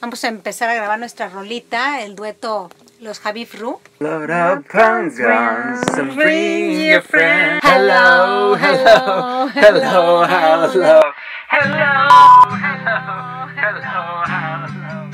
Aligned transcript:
Vamos 0.00 0.22
a 0.22 0.28
empezar 0.28 0.68
a 0.70 0.74
grabar 0.74 0.96
nuestra 1.00 1.28
rolita, 1.28 2.02
el 2.02 2.14
dueto 2.14 2.70
Los 3.00 3.18
Javi 3.18 3.46
Fru. 3.46 3.80
Load 3.98 4.30
up 4.30 4.64
guns, 4.72 5.18
guns, 5.18 5.98
and 5.98 6.14
bring 6.14 6.88
your 6.88 7.02
friends. 7.02 7.60
Hello, 7.64 8.54
hello, 8.56 9.48
hello, 9.48 10.24
hello, 10.24 11.02
hello, 11.50 11.90
hello, 12.60 13.00
hello, 13.56 14.22
hello. 14.24 15.10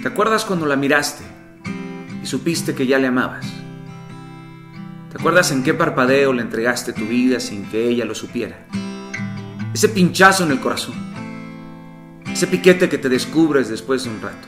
¿Te 0.00 0.08
acuerdas 0.08 0.46
cuando 0.46 0.64
la 0.64 0.76
miraste 0.76 1.24
y 2.22 2.26
supiste 2.26 2.74
que 2.74 2.86
ya 2.86 2.98
le 2.98 3.08
amabas? 3.08 3.46
¿Te 5.10 5.18
acuerdas 5.18 5.52
en 5.52 5.62
qué 5.62 5.74
parpadeo 5.74 6.32
le 6.32 6.40
entregaste 6.40 6.94
tu 6.94 7.04
vida 7.04 7.38
sin 7.38 7.68
que 7.70 7.86
ella 7.86 8.06
lo 8.06 8.14
supiera? 8.14 8.56
Ese 9.82 9.88
pinchazo 9.88 10.44
en 10.44 10.52
el 10.52 10.60
corazón. 10.60 10.94
Ese 12.32 12.46
piquete 12.46 12.88
que 12.88 12.98
te 12.98 13.08
descubres 13.08 13.68
después 13.68 14.04
de 14.04 14.10
un 14.10 14.22
rato. 14.22 14.46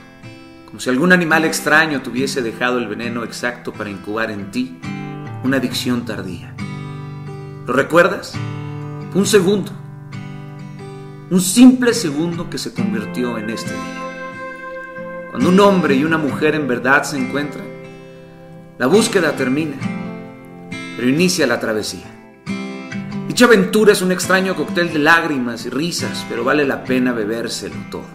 Como 0.64 0.78
si 0.78 0.90
algún 0.90 1.12
animal 1.12 1.44
extraño 1.44 2.00
te 2.02 2.10
hubiese 2.10 2.40
dejado 2.40 2.78
el 2.78 2.86
veneno 2.86 3.24
exacto 3.24 3.72
para 3.72 3.90
incubar 3.90 4.30
en 4.30 4.52
ti 4.52 4.78
una 5.42 5.56
adicción 5.56 6.04
tardía. 6.04 6.54
¿Lo 7.66 7.72
recuerdas? 7.72 8.34
Un 9.12 9.26
segundo. 9.26 9.72
Un 11.32 11.40
simple 11.40 11.94
segundo 11.94 12.48
que 12.48 12.58
se 12.58 12.72
convirtió 12.72 13.36
en 13.36 13.50
este 13.50 13.72
día. 13.72 15.32
Cuando 15.32 15.48
un 15.48 15.58
hombre 15.58 15.96
y 15.96 16.04
una 16.04 16.16
mujer 16.16 16.54
en 16.54 16.68
verdad 16.68 17.02
se 17.02 17.18
encuentran, 17.18 17.66
la 18.78 18.86
búsqueda 18.86 19.34
termina, 19.34 19.78
pero 20.96 21.08
inicia 21.08 21.44
la 21.48 21.58
travesía. 21.58 22.13
Dicha 23.34 23.46
aventura 23.46 23.90
es 23.90 24.00
un 24.00 24.12
extraño 24.12 24.54
cóctel 24.54 24.92
de 24.92 25.00
lágrimas 25.00 25.66
y 25.66 25.68
risas, 25.68 26.24
pero 26.28 26.44
vale 26.44 26.64
la 26.64 26.84
pena 26.84 27.10
bebérselo 27.10 27.74
todo. 27.90 28.06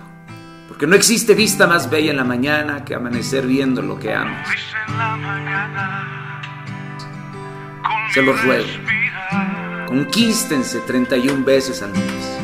Porque 0.69 0.87
no 0.87 0.95
existe 0.95 1.33
vista 1.33 1.67
más 1.67 1.89
bella 1.89 2.11
en 2.11 2.15
la 2.15 2.23
mañana 2.23 2.85
que 2.85 2.95
amanecer 2.95 3.45
viendo 3.45 3.81
lo 3.81 3.99
que 3.99 4.13
amas. 4.13 4.47
Se 8.13 8.21
los 8.21 8.41
ruego. 8.45 8.69
Conquístense 9.87 10.79
31 10.87 11.43
veces 11.43 11.83
al 11.83 11.91
mes. 11.91 12.39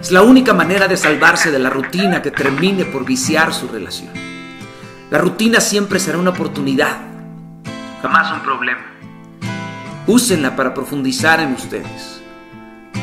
Es 0.00 0.10
la 0.10 0.22
única 0.22 0.54
manera 0.54 0.88
de 0.88 0.96
salvarse 0.96 1.50
de 1.50 1.58
la 1.58 1.68
rutina 1.68 2.22
que 2.22 2.30
termine 2.30 2.86
por 2.86 3.04
viciar 3.04 3.52
su 3.52 3.68
relación. 3.68 4.14
La 5.10 5.18
rutina 5.18 5.60
siempre 5.60 6.00
será 6.00 6.16
una 6.16 6.30
oportunidad, 6.30 7.02
jamás 8.00 8.32
un 8.32 8.40
problema. 8.40 8.97
Úsenla 10.08 10.56
para 10.56 10.72
profundizar 10.72 11.38
en 11.38 11.52
ustedes, 11.52 12.22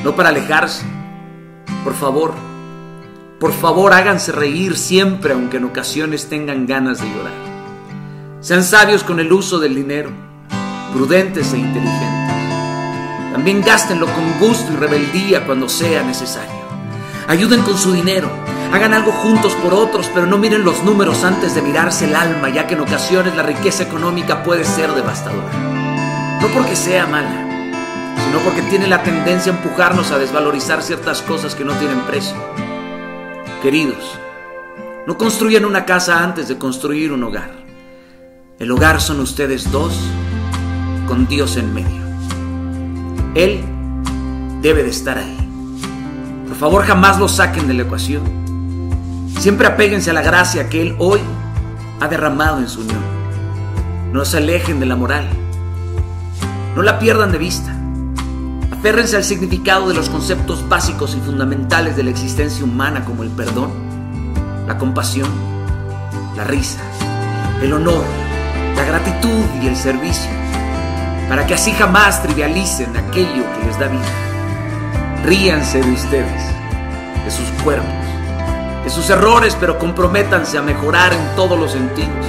no 0.03 0.15
para 0.15 0.29
alejarse. 0.29 0.83
Por 1.83 1.93
favor, 1.93 2.33
por 3.39 3.53
favor 3.53 3.93
háganse 3.93 4.31
reír 4.31 4.75
siempre, 4.75 5.33
aunque 5.33 5.57
en 5.57 5.65
ocasiones 5.65 6.29
tengan 6.29 6.65
ganas 6.65 6.99
de 6.99 7.07
llorar. 7.07 7.33
Sean 8.41 8.63
sabios 8.63 9.03
con 9.03 9.19
el 9.19 9.31
uso 9.31 9.59
del 9.59 9.75
dinero, 9.75 10.09
prudentes 10.93 11.53
e 11.53 11.59
inteligentes. 11.59 12.33
También 13.33 13.61
gástenlo 13.61 14.07
con 14.07 14.39
gusto 14.39 14.73
y 14.73 14.75
rebeldía 14.75 15.45
cuando 15.45 15.69
sea 15.69 16.01
necesario. 16.01 16.65
Ayuden 17.27 17.61
con 17.61 17.77
su 17.77 17.91
dinero, 17.93 18.31
hagan 18.73 18.95
algo 18.95 19.11
juntos 19.11 19.53
por 19.61 19.75
otros, 19.75 20.09
pero 20.11 20.25
no 20.25 20.39
miren 20.39 20.65
los 20.65 20.83
números 20.83 21.23
antes 21.23 21.53
de 21.53 21.61
mirarse 21.61 22.05
el 22.05 22.15
alma, 22.15 22.49
ya 22.49 22.65
que 22.65 22.73
en 22.73 22.81
ocasiones 22.81 23.35
la 23.35 23.43
riqueza 23.43 23.83
económica 23.83 24.41
puede 24.41 24.65
ser 24.65 24.91
devastadora. 24.93 25.75
No 26.41 26.47
porque 26.53 26.75
sea 26.75 27.05
mala, 27.07 27.75
sino 28.25 28.39
porque 28.39 28.61
tiene 28.63 28.87
la 28.87 29.03
tendencia 29.03 29.51
a 29.51 29.55
empujarnos 29.55 30.11
a 30.11 30.17
desvalorizar 30.17 30.81
ciertas 30.83 31.21
cosas 31.21 31.55
que 31.55 31.65
no 31.65 31.73
tienen 31.73 32.01
precio. 32.01 32.35
Queridos, 33.61 34.19
no 35.07 35.17
construyan 35.17 35.65
una 35.65 35.85
casa 35.85 36.23
antes 36.23 36.47
de 36.47 36.57
construir 36.57 37.11
un 37.11 37.23
hogar. 37.23 37.51
El 38.59 38.71
hogar 38.71 39.01
son 39.01 39.19
ustedes 39.19 39.71
dos 39.71 39.93
con 41.07 41.27
Dios 41.27 41.57
en 41.57 41.73
medio. 41.73 42.03
Él 43.35 43.63
debe 44.61 44.83
de 44.83 44.89
estar 44.89 45.17
ahí. 45.17 45.37
Por 46.47 46.57
favor, 46.57 46.83
jamás 46.85 47.19
lo 47.19 47.27
saquen 47.27 47.67
de 47.67 47.73
la 47.73 47.83
ecuación. 47.83 48.23
Siempre 49.39 49.67
apéguense 49.67 50.09
a 50.09 50.13
la 50.13 50.21
gracia 50.21 50.69
que 50.69 50.81
Él 50.81 50.95
hoy 50.99 51.19
ha 51.99 52.07
derramado 52.07 52.59
en 52.59 52.69
su 52.69 52.81
unión. 52.81 53.03
No 54.11 54.25
se 54.25 54.37
alejen 54.37 54.79
de 54.79 54.85
la 54.85 54.95
moral. 54.95 55.27
No 56.75 56.81
la 56.81 56.99
pierdan 56.99 57.31
de 57.31 57.37
vista. 57.37 57.73
Aférrense 58.69 59.15
al 59.15 59.23
significado 59.23 59.87
de 59.87 59.93
los 59.93 60.09
conceptos 60.09 60.67
básicos 60.67 61.15
y 61.15 61.21
fundamentales 61.21 61.95
de 61.95 62.03
la 62.03 62.09
existencia 62.09 62.65
humana 62.65 63.05
como 63.05 63.23
el 63.23 63.29
perdón, 63.29 63.71
la 64.67 64.77
compasión, 64.77 65.29
la 66.35 66.43
risa, 66.43 66.81
el 67.61 67.71
honor, 67.71 68.03
la 68.75 68.83
gratitud 68.83 69.45
y 69.63 69.67
el 69.67 69.77
servicio, 69.77 70.29
para 71.29 71.47
que 71.47 71.53
así 71.53 71.71
jamás 71.71 72.21
trivialicen 72.21 72.95
aquello 72.97 73.45
que 73.57 73.67
les 73.67 73.79
da 73.79 73.87
vida. 73.87 75.23
Ríanse 75.23 75.81
de 75.81 75.91
ustedes, 75.91 76.43
de 77.23 77.31
sus 77.31 77.47
cuerpos, 77.63 77.87
de 78.83 78.89
sus 78.89 79.09
errores, 79.09 79.55
pero 79.59 79.79
comprométanse 79.79 80.57
a 80.57 80.61
mejorar 80.61 81.13
en 81.13 81.35
todos 81.37 81.57
los 81.57 81.71
sentidos. 81.71 82.25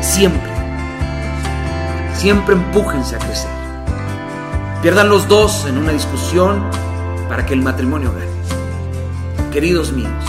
Siempre, 0.00 0.53
siempre 2.24 2.54
empújense 2.54 3.16
a 3.16 3.18
crecer. 3.18 3.50
Pierdan 4.80 5.10
los 5.10 5.28
dos 5.28 5.66
en 5.66 5.76
una 5.76 5.92
discusión 5.92 6.62
para 7.28 7.44
que 7.44 7.52
el 7.52 7.60
matrimonio 7.60 8.10
gane. 8.14 9.50
Queridos 9.52 9.92
míos, 9.92 10.24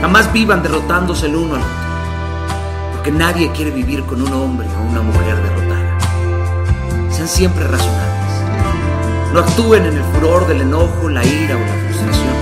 jamás 0.00 0.32
vivan 0.32 0.62
derrotándose 0.62 1.26
el 1.26 1.34
uno 1.34 1.56
al 1.56 1.62
otro, 1.62 2.92
porque 2.92 3.10
nadie 3.10 3.50
quiere 3.50 3.72
vivir 3.72 4.04
con 4.04 4.22
un 4.22 4.32
hombre 4.32 4.68
o 4.68 4.88
una 4.88 5.02
mujer 5.02 5.34
derrotada. 5.34 5.98
Sean 7.10 7.26
siempre 7.26 7.64
razonables. 7.64 9.32
No 9.32 9.40
actúen 9.40 9.86
en 9.86 9.96
el 9.96 10.04
furor 10.14 10.46
del 10.46 10.60
enojo, 10.60 11.08
la 11.08 11.24
ira 11.24 11.56
o 11.56 11.58
la 11.58 11.74
frustración. 11.88 12.34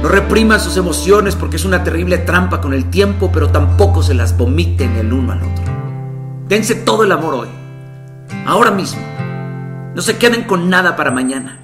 No 0.00 0.08
repriman 0.08 0.60
sus 0.60 0.76
emociones 0.76 1.34
porque 1.34 1.56
es 1.56 1.64
una 1.64 1.82
terrible 1.82 2.18
trampa 2.18 2.60
con 2.60 2.72
el 2.72 2.84
tiempo, 2.84 3.32
pero 3.32 3.48
tampoco 3.48 4.00
se 4.00 4.14
las 4.14 4.38
vomiten 4.38 4.94
el 4.94 5.12
uno 5.12 5.32
al 5.32 5.42
otro. 5.42 5.81
Dense 6.52 6.74
todo 6.74 7.02
el 7.02 7.12
amor 7.12 7.32
hoy, 7.32 7.48
ahora 8.44 8.70
mismo. 8.70 9.00
No 9.94 10.02
se 10.02 10.18
queden 10.18 10.44
con 10.44 10.68
nada 10.68 10.96
para 10.96 11.10
mañana. 11.10 11.58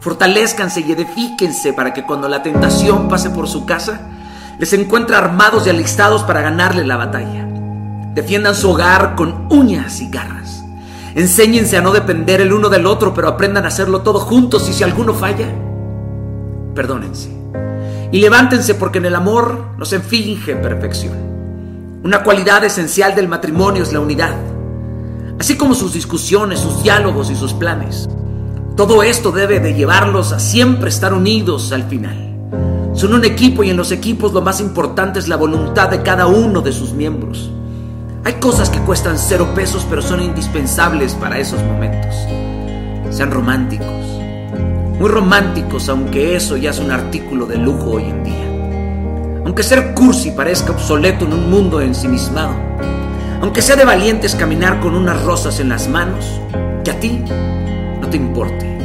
Fortalezcanse 0.00 0.80
y 0.80 0.92
edifíquense 0.92 1.74
para 1.74 1.92
que 1.92 2.04
cuando 2.06 2.26
la 2.26 2.42
tentación 2.42 3.06
pase 3.10 3.28
por 3.28 3.48
su 3.48 3.66
casa, 3.66 4.00
les 4.58 4.72
encuentre 4.72 5.14
armados 5.14 5.66
y 5.66 5.68
alistados 5.68 6.22
para 6.22 6.40
ganarle 6.40 6.86
la 6.86 6.96
batalla. 6.96 7.46
Defiendan 8.14 8.54
su 8.54 8.70
hogar 8.70 9.14
con 9.14 9.46
uñas 9.50 10.00
y 10.00 10.08
garras. 10.08 10.64
Enséñense 11.14 11.76
a 11.76 11.82
no 11.82 11.92
depender 11.92 12.40
el 12.40 12.54
uno 12.54 12.70
del 12.70 12.86
otro, 12.86 13.12
pero 13.12 13.28
aprendan 13.28 13.66
a 13.66 13.68
hacerlo 13.68 14.00
todo 14.00 14.20
juntos 14.20 14.70
y 14.70 14.72
si 14.72 14.84
alguno 14.84 15.12
falla, 15.12 15.48
perdónense. 16.74 17.30
Y 18.10 18.20
levántense 18.20 18.74
porque 18.74 19.00
en 19.00 19.04
el 19.04 19.14
amor 19.14 19.74
no 19.76 19.84
se 19.84 20.00
finge 20.00 20.56
perfección. 20.56 21.27
Una 22.04 22.22
cualidad 22.22 22.62
esencial 22.62 23.16
del 23.16 23.26
matrimonio 23.26 23.82
es 23.82 23.92
la 23.92 23.98
unidad, 23.98 24.36
así 25.40 25.56
como 25.56 25.74
sus 25.74 25.94
discusiones, 25.94 26.60
sus 26.60 26.84
diálogos 26.84 27.28
y 27.28 27.34
sus 27.34 27.54
planes. 27.54 28.08
Todo 28.76 29.02
esto 29.02 29.32
debe 29.32 29.58
de 29.58 29.74
llevarlos 29.74 30.30
a 30.30 30.38
siempre 30.38 30.90
estar 30.90 31.12
unidos 31.12 31.72
al 31.72 31.82
final. 31.88 32.36
Son 32.94 33.14
un 33.14 33.24
equipo 33.24 33.64
y 33.64 33.70
en 33.70 33.76
los 33.76 33.90
equipos 33.90 34.32
lo 34.32 34.42
más 34.42 34.60
importante 34.60 35.18
es 35.18 35.26
la 35.26 35.34
voluntad 35.34 35.88
de 35.88 36.02
cada 36.02 36.28
uno 36.28 36.60
de 36.60 36.72
sus 36.72 36.92
miembros. 36.92 37.50
Hay 38.24 38.34
cosas 38.34 38.70
que 38.70 38.78
cuestan 38.80 39.18
cero 39.18 39.48
pesos 39.56 39.84
pero 39.90 40.00
son 40.00 40.22
indispensables 40.22 41.14
para 41.14 41.40
esos 41.40 41.60
momentos. 41.64 42.14
Sean 43.10 43.32
románticos. 43.32 43.86
Muy 45.00 45.08
románticos, 45.08 45.88
aunque 45.88 46.36
eso 46.36 46.56
ya 46.56 46.70
es 46.70 46.78
un 46.78 46.92
artículo 46.92 47.44
de 47.46 47.56
lujo 47.56 47.90
hoy 47.90 48.04
en 48.04 48.22
día. 48.22 48.47
Aunque 49.48 49.62
ser 49.62 49.94
cursi 49.94 50.32
parezca 50.32 50.72
obsoleto 50.72 51.24
en 51.24 51.32
un 51.32 51.48
mundo 51.48 51.80
ensimismado. 51.80 52.54
Aunque 53.40 53.62
sea 53.62 53.76
de 53.76 53.86
valientes 53.86 54.34
caminar 54.34 54.78
con 54.78 54.94
unas 54.94 55.22
rosas 55.22 55.58
en 55.58 55.70
las 55.70 55.88
manos, 55.88 56.38
que 56.84 56.90
a 56.90 57.00
ti 57.00 57.24
no 57.98 58.06
te 58.10 58.18
importe. 58.18 58.78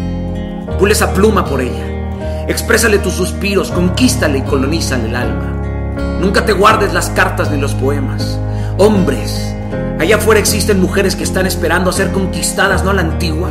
Pule 0.79 0.93
esa 0.93 1.13
pluma 1.13 1.43
por 1.43 1.59
ella. 1.59 2.45
Exprésale 2.47 2.99
tus 2.99 3.11
suspiros, 3.11 3.71
conquístale 3.71 4.37
y 4.37 4.41
colonízale 4.43 5.09
el 5.09 5.17
alma. 5.17 6.17
Nunca 6.21 6.45
te 6.45 6.53
guardes 6.53 6.93
las 6.93 7.09
cartas 7.09 7.51
ni 7.51 7.57
los 7.57 7.75
poemas. 7.75 8.39
Hombres, 8.77 9.53
allá 9.99 10.15
afuera 10.15 10.39
existen 10.39 10.79
mujeres 10.79 11.17
que 11.17 11.25
están 11.25 11.45
esperando 11.45 11.89
a 11.89 11.93
ser 11.93 12.13
conquistadas 12.13 12.85
no 12.85 12.91
a 12.91 12.93
la 12.93 13.01
antigua, 13.01 13.49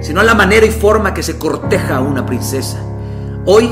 sino 0.00 0.22
a 0.22 0.24
la 0.24 0.34
manera 0.34 0.64
y 0.64 0.70
forma 0.70 1.12
que 1.12 1.22
se 1.22 1.36
corteja 1.36 1.96
a 1.96 2.00
una 2.00 2.24
princesa. 2.24 2.78
Hoy, 3.44 3.70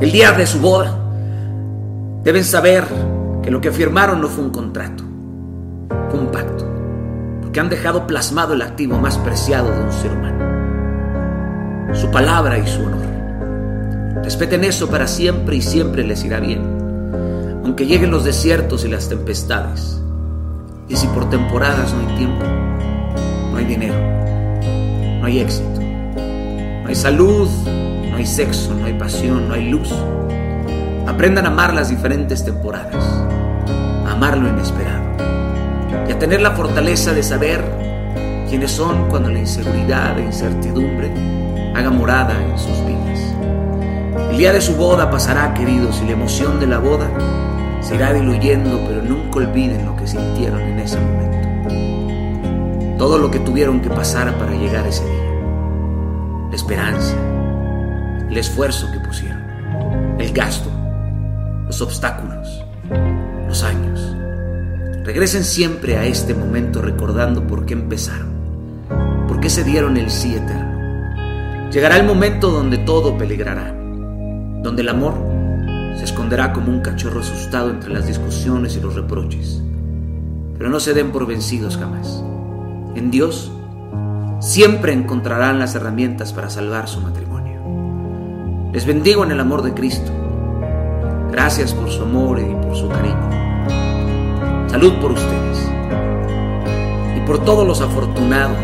el 0.00 0.10
día 0.10 0.32
de 0.32 0.46
su 0.46 0.60
boda, 0.60 1.03
deben 2.24 2.42
saber 2.42 2.84
que 3.42 3.50
lo 3.50 3.60
que 3.60 3.70
firmaron 3.70 4.22
no 4.22 4.28
fue 4.28 4.44
un 4.44 4.50
contrato, 4.50 5.04
fue 6.10 6.18
un 6.18 6.28
pacto, 6.28 6.66
porque 7.42 7.60
han 7.60 7.68
dejado 7.68 8.06
plasmado 8.06 8.54
el 8.54 8.62
activo 8.62 8.98
más 8.98 9.18
preciado 9.18 9.70
de 9.70 9.82
un 9.82 9.92
ser 9.92 10.10
humano, 10.10 11.94
su 11.94 12.10
palabra 12.10 12.58
y 12.58 12.66
su 12.66 12.80
honor. 12.82 13.04
Respeten 14.24 14.64
eso 14.64 14.88
para 14.88 15.06
siempre 15.06 15.56
y 15.56 15.60
siempre 15.60 16.02
les 16.02 16.24
irá 16.24 16.40
bien. 16.40 16.62
Aunque 17.62 17.84
lleguen 17.86 18.10
los 18.10 18.24
desiertos 18.24 18.86
y 18.86 18.88
las 18.88 19.10
tempestades. 19.10 20.00
Y 20.88 20.96
si 20.96 21.06
por 21.08 21.28
temporadas 21.28 21.92
no 21.92 22.08
hay 22.08 22.16
tiempo, 22.16 22.44
no 23.50 23.56
hay 23.58 23.64
dinero, 23.66 23.94
no 25.20 25.26
hay 25.26 25.40
éxito, 25.40 25.80
no 26.82 26.88
hay 26.88 26.94
salud, 26.94 27.48
no 28.10 28.16
hay 28.16 28.26
sexo, 28.26 28.74
no 28.74 28.86
hay 28.86 28.94
pasión, 28.94 29.46
no 29.48 29.54
hay 29.54 29.68
luz. 29.68 29.92
Aprendan 31.14 31.46
a 31.46 31.50
amar 31.50 31.72
las 31.72 31.88
diferentes 31.90 32.44
temporadas, 32.44 33.04
a 34.04 34.10
amar 34.10 34.36
lo 34.36 34.48
inesperado 34.48 35.04
y 36.08 36.12
a 36.12 36.18
tener 36.18 36.40
la 36.40 36.50
fortaleza 36.50 37.12
de 37.12 37.22
saber 37.22 37.62
quiénes 38.48 38.72
son 38.72 39.08
cuando 39.08 39.30
la 39.30 39.38
inseguridad 39.38 40.18
e 40.18 40.24
incertidumbre 40.24 41.12
haga 41.72 41.90
morada 41.90 42.34
en 42.42 42.58
sus 42.58 42.84
vidas. 42.84 43.20
El 44.32 44.38
día 44.38 44.52
de 44.52 44.60
su 44.60 44.74
boda 44.74 45.08
pasará, 45.08 45.54
queridos, 45.54 46.00
y 46.02 46.06
la 46.06 46.14
emoción 46.14 46.58
de 46.58 46.66
la 46.66 46.80
boda 46.80 47.08
se 47.80 47.94
irá 47.94 48.12
diluyendo, 48.12 48.80
pero 48.88 49.00
nunca 49.00 49.38
olviden 49.38 49.86
lo 49.86 49.94
que 49.94 50.08
sintieron 50.08 50.62
en 50.62 50.80
ese 50.80 50.98
momento. 50.98 52.98
Todo 52.98 53.18
lo 53.18 53.30
que 53.30 53.38
tuvieron 53.38 53.80
que 53.80 53.88
pasar 53.88 54.36
para 54.36 54.50
llegar 54.50 54.84
a 54.84 54.88
ese 54.88 55.04
día. 55.04 55.30
La 56.50 56.56
esperanza, 56.56 57.14
el 58.28 58.36
esfuerzo 58.36 58.90
que 58.90 58.98
pusieron, 58.98 59.44
el 60.18 60.32
gasto, 60.32 60.73
los 61.66 61.80
obstáculos, 61.80 62.64
los 63.46 63.62
años. 63.62 64.14
Regresen 65.04 65.44
siempre 65.44 65.96
a 65.96 66.06
este 66.06 66.34
momento 66.34 66.80
recordando 66.80 67.46
por 67.46 67.66
qué 67.66 67.74
empezaron, 67.74 68.28
por 69.28 69.40
qué 69.40 69.50
se 69.50 69.64
dieron 69.64 69.96
el 69.96 70.10
sí 70.10 70.34
eterno. 70.34 71.70
Llegará 71.70 71.96
el 71.96 72.06
momento 72.06 72.50
donde 72.50 72.78
todo 72.78 73.18
peligrará, 73.18 73.72
donde 74.62 74.82
el 74.82 74.88
amor 74.88 75.14
se 75.96 76.04
esconderá 76.04 76.52
como 76.52 76.70
un 76.70 76.80
cachorro 76.80 77.20
asustado 77.20 77.70
entre 77.70 77.92
las 77.92 78.06
discusiones 78.06 78.76
y 78.76 78.80
los 78.80 78.94
reproches. 78.94 79.62
Pero 80.56 80.70
no 80.70 80.80
se 80.80 80.94
den 80.94 81.12
por 81.12 81.26
vencidos 81.26 81.76
jamás. 81.76 82.22
En 82.94 83.10
Dios 83.10 83.50
siempre 84.40 84.92
encontrarán 84.92 85.58
las 85.58 85.74
herramientas 85.74 86.32
para 86.32 86.50
salvar 86.50 86.88
su 86.88 87.00
matrimonio. 87.00 88.70
Les 88.72 88.86
bendigo 88.86 89.24
en 89.24 89.32
el 89.32 89.40
amor 89.40 89.62
de 89.62 89.74
Cristo. 89.74 90.23
Gracias 91.34 91.74
por 91.74 91.90
su 91.90 92.00
amor 92.02 92.38
y 92.38 92.44
por 92.64 92.76
su 92.76 92.88
cariño. 92.88 93.28
Salud 94.68 95.00
por 95.00 95.10
ustedes 95.10 95.68
y 97.16 97.20
por 97.26 97.44
todos 97.44 97.66
los 97.66 97.80
afortunados 97.80 98.56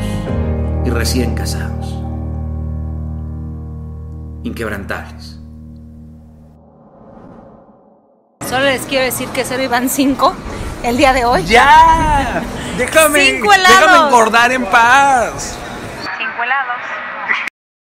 y 0.84 0.90
recién 0.90 1.34
casados. 1.34 1.96
Inquebrantables. 4.44 5.40
Solo 8.48 8.66
les 8.66 8.82
quiero 8.82 9.04
decir 9.04 9.28
que 9.30 9.44
solo 9.44 9.64
iban 9.64 9.88
cinco 9.88 10.32
el 10.84 10.96
día 10.96 11.12
de 11.12 11.24
hoy. 11.24 11.42
¡Ya! 11.46 12.40
Déjame, 12.78 13.32
Cinco 13.32 13.52
helados. 13.52 13.80
déjame 13.80 14.06
engordar 14.06 14.52
en 14.52 14.64
paz. 14.66 15.58